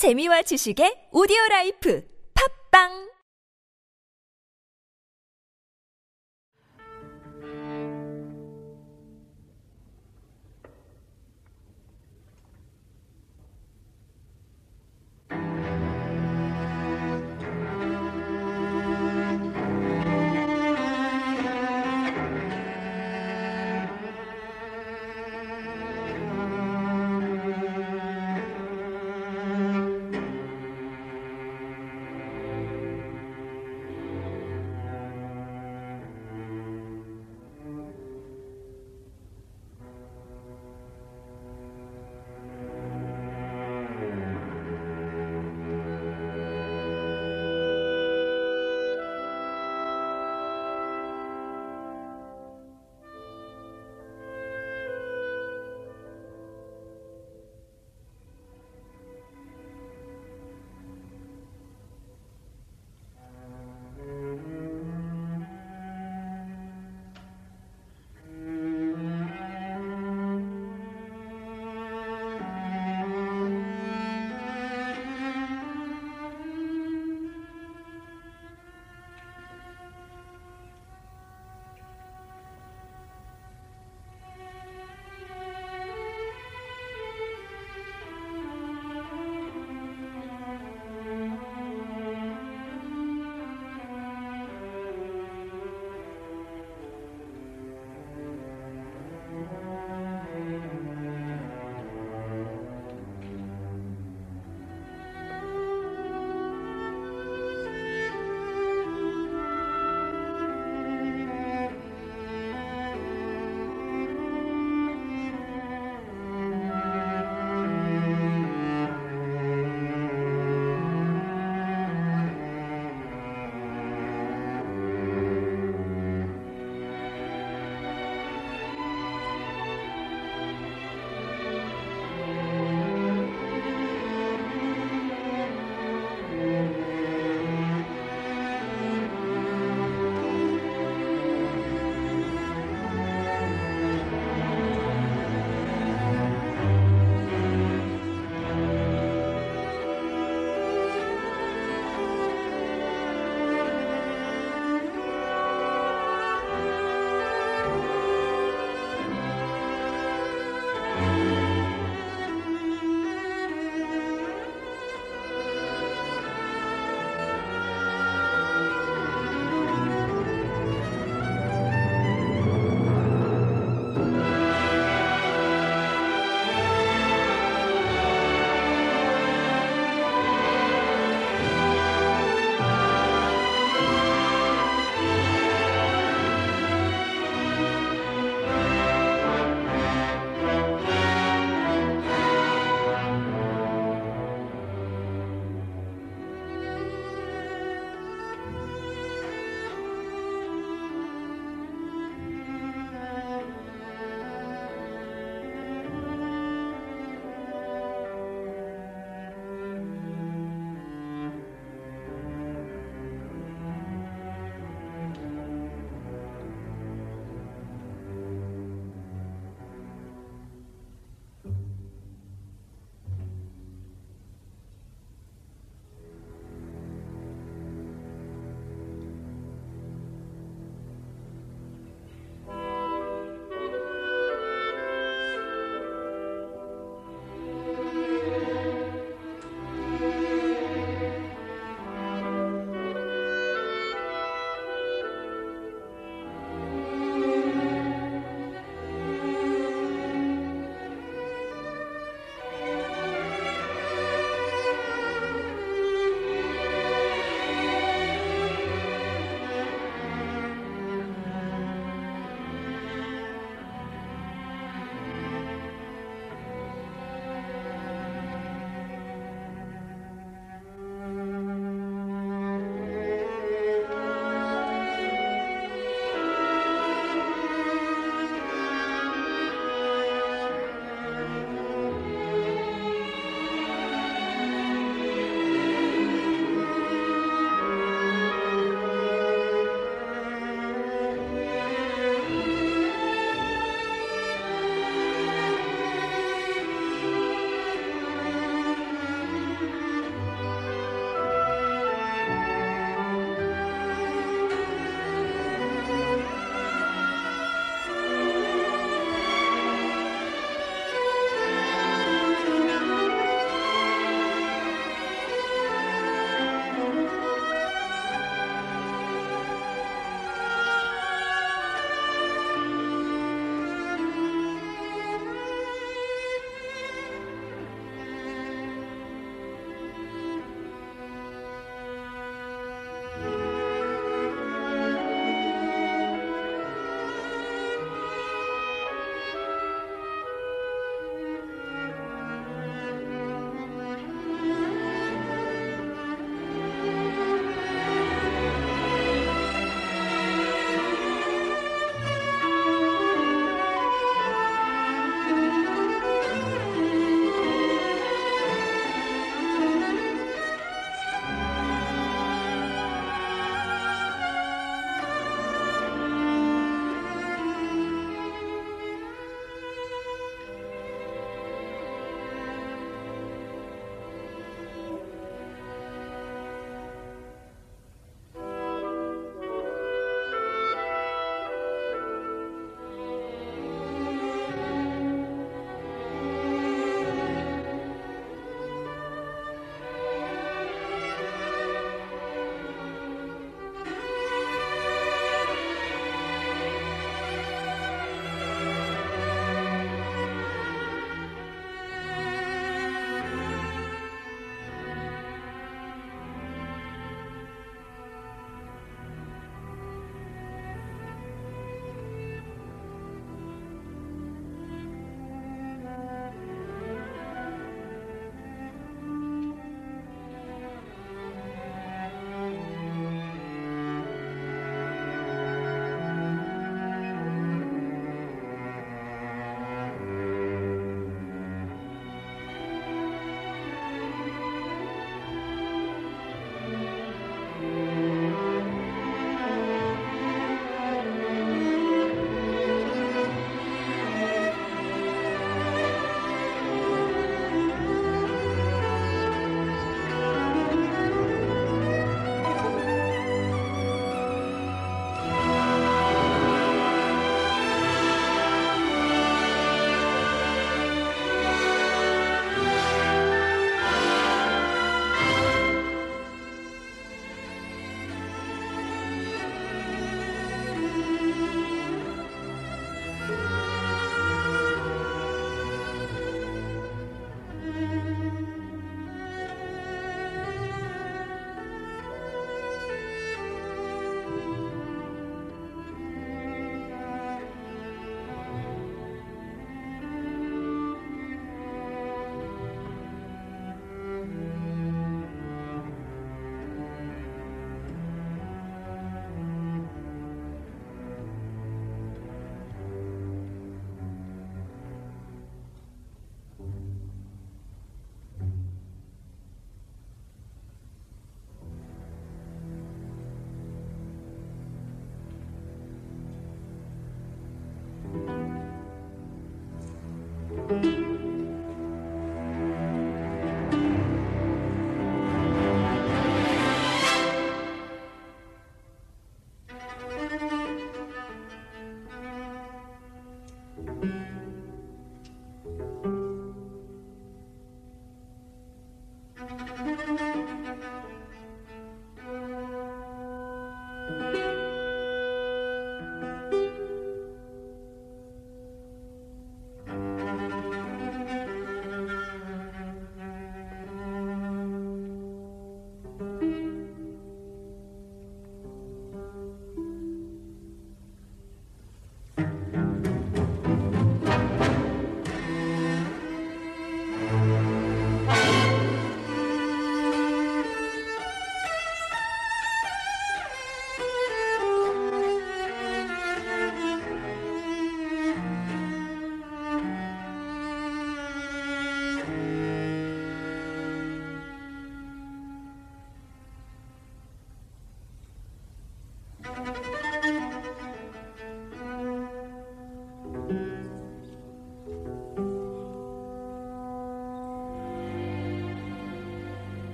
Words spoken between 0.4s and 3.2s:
지식의 오디오 라이프. 팝빵